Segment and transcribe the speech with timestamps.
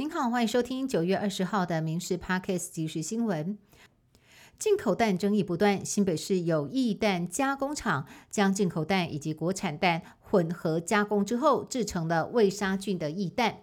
[0.00, 3.58] 您好，欢迎收听九月二十号的《民事 Parkes》即时新闻。
[4.58, 13.58] 进口蛋争议不断，新北市有异蛋加工厂将进口蛋以及国产蛋混合加工之后，制成了未杀菌的异蛋，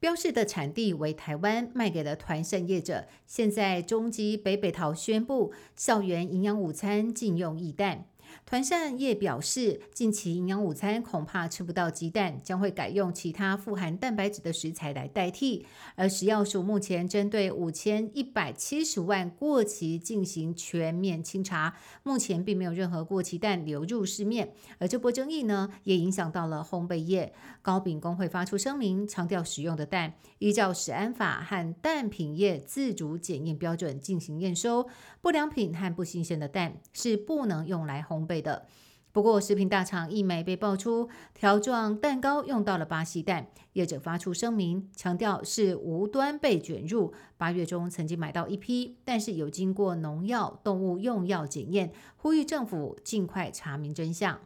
[0.00, 3.06] 标示的产地为台湾，卖给了团膳业者。
[3.24, 8.06] 现在中基北北桃宣布，校园营养午餐禁用异蛋。
[8.46, 15.66] 团膳业表示，近期营养午餐恐怕吃不到鸡蛋，将会改用其他富含蛋白质的食材来代替。
[15.96, 24.52] 而食药署目前针对五千一百七十万过期进行全面清查，目前并没有任何过期蛋流入市面。
[24.78, 27.32] 而这波争议呢，也影响到了烘焙业。
[27.62, 34.86] 糕饼工会发出声明，强调使用的蛋依照食安法和蛋品业自主检验标准进行验收，
[35.22, 38.66] 不良品和不新鲜的蛋是不能用来烘焙的。
[39.12, 47.14] 不过，食品大厂一美被爆出条状蛋糕用到了巴西蛋，业者发出声明，强调是无端被卷入。
[47.36, 54.40] 八月中曾经买到一批，但是有经过农药、动物用药检验，呼吁政府尽快查明真相。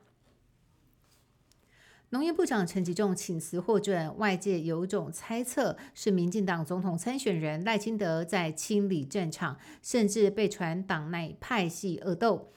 [2.11, 12.51] 农业部长陈吉仲请辞获准，外界有种猜测是民进党总统参选人赖清德在清理战场，甚至被传党内派系恶斗。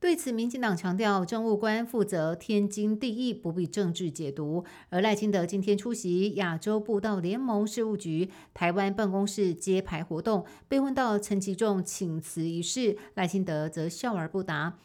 [0.00, 4.64] 对此，民进党强调政务官负责天经地义，不必政治解读。
[4.88, 14.78] 而赖清德今天出席亚洲步道联盟事务局台湾办公室揭牌活动，被问到陈其仲请辞一事，赖清德则笑而不答。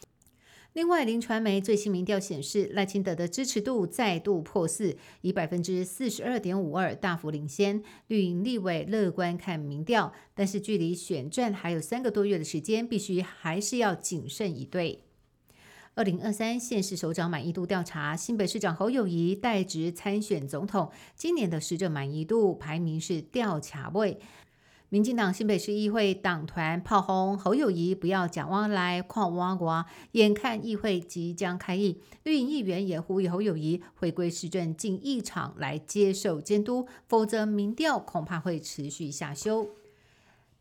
[0.75, 7.81] 另外，林传媒最新民调显示，赖清德的支持度再度破四，以百分之四十二点五二大幅领先。
[8.07, 15.03] 绿营立委乐观看民调，但是距离选战还有三个多月的时间，必须还是要谨慎以对。
[15.93, 24.19] 二零二三县市首长满意度调查，新北市长侯友谊代职参选总统，今年的市政满意度排名是吊卡位。
[24.95, 29.83] 民进党新北市议会党团炮轰侯友谊，不要讲汪来矿挖国。
[30.13, 39.67] 眼看议会即将开议，绿营议员也呼吁侯友谊回归市政进议场来接受监督，否则民调恐怕会持续下修。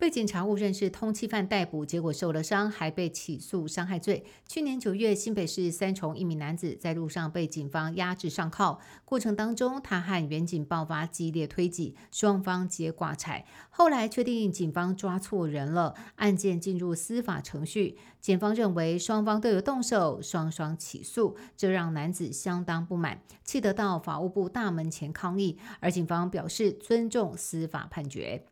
[0.05, 4.23] 被警察误认是通缉犯逮捕，结果受了伤，还被起诉伤害罪。
[4.47, 13.47] 去年九月，新北市三重一名男子在路上被警方压制上铐，过程当中他和远警爆发激烈推挤，双方皆挂彩。
[13.71, 17.97] 后来确定警方抓错人了，案件进入司法程序。
[18.21, 25.59] 检方认为双方都有动手，双双起诉，这让男子相当不满，气得到法务部大门前抗议。
[25.81, 28.45] 而警方表示尊重司法判决。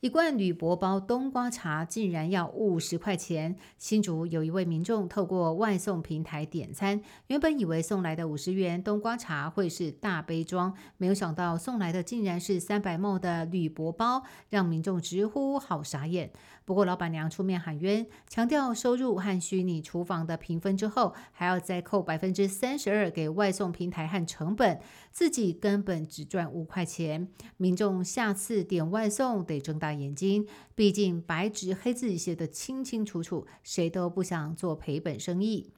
[0.00, 3.56] 一罐铝箔包冬瓜茶竟然要五十块钱。
[3.78, 16.30] 新竹有一位民众透过外送平台点餐，原本以为送来的五十元冬瓜茶会是大杯装，没有想到送来的竟然是三百毫的铝箔包，让民众直呼好傻眼。
[16.66, 24.78] 不过老板娘出面喊冤，强调收入和虚拟厨房的平分之后，还要再扣百分之三十二给外送平台和成本，
[25.10, 27.28] 自己根本只赚五块钱。
[27.56, 29.85] 民众下次点外送得睁大。
[29.86, 35.70] 大眼睛，毕竟白纸黑字写得清清楚楚，谁都不想做赔本生意。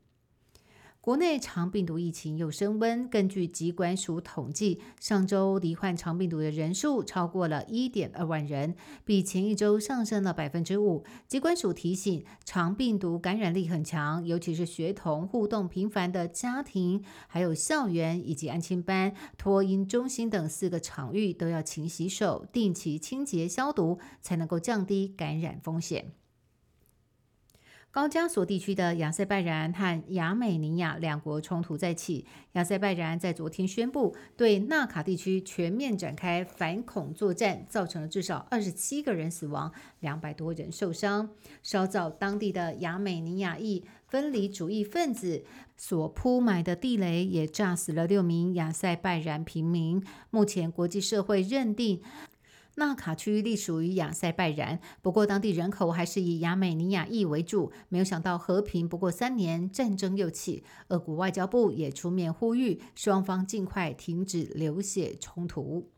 [1.00, 3.08] 国内肠病毒疫情又升温。
[3.08, 8.74] 根据疾管署统计，上周罹患肠病毒的人数超过了一点二万人，
[9.06, 11.04] 比前一周上升了百分之五。
[11.26, 26.12] 疾管署提醒，肠病毒感染力很强，尤其是学童互动频繁的家庭、还有校园以及安亲班、托婴中心等四个场域，都要勤洗手、定期清洁消毒，才能够降低感染风险。
[27.98, 32.24] 高加索地区的亚塞拜然和亚美尼亚两国冲突再起。
[32.52, 41.30] 亚塞拜然在昨天宣布对纳卡地区全面展开反恐作战，造成了至少二十七个人死亡，两百多人受伤。
[41.64, 45.42] 稍早，当地的亚美尼亚裔分离主义分子
[45.76, 50.00] 所铺埋的地雷也炸死了六名亚塞拜然平民。
[50.30, 52.00] 目前，国际社会认定。
[52.78, 57.72] 纳卡区隶属于亚塞拜然，不过当地人口还是以亚美尼亚裔为主。
[57.88, 60.62] 没有想到和平不过三年，战争又起。
[60.88, 65.90] 俄国外交部也出面呼吁双方尽快停止流血冲突。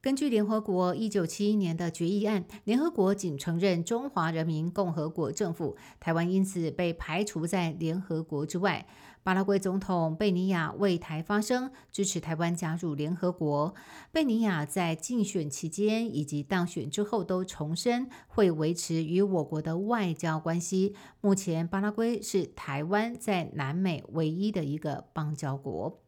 [0.00, 8.86] 根据联合国一九七一年的决议案，联合国仅承认中华人民共和国政府，台湾因此被排除在联合国之外。
[9.24, 13.74] 巴拉圭总统贝尼亚为台发声，支持台湾加入联合国。
[14.12, 20.94] 贝尼亚在竞选期间以及当选之后都重申会维持与我国的外交关系。
[21.20, 26.07] 目前，巴拉圭是台湾在南美唯一的一个邦交国。